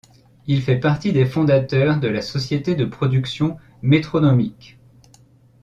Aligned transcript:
Il 0.47 0.63
fait 0.63 0.79
partie 0.79 1.13
des 1.13 1.27
fondateurs 1.27 1.99
de 1.99 2.07
la 2.07 2.23
société 2.23 2.73
de 2.73 2.85
production 2.85 3.59
Metronomic. 3.83 4.79